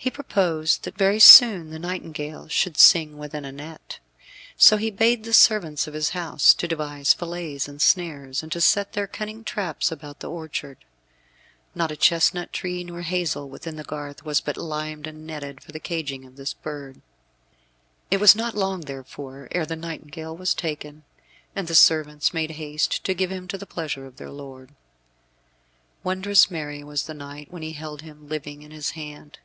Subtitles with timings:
[0.00, 3.98] He purposed that very soon the nightingale should sing within a net.
[4.56, 8.60] So he bade the servants of his house to devise fillets and snares, and to
[8.60, 10.78] set their cunning traps about the orchard.
[11.74, 15.72] Not a chestnut tree nor hazel within the garth but was limed and netted for
[15.72, 17.02] the caging of this bird.
[18.08, 21.02] It was not long therefore ere the nightingale was taken,
[21.56, 24.70] and the servants made haste to give him to the pleasure of their lord.
[26.04, 29.40] Wondrous merry was the knight when he held him living in his hand.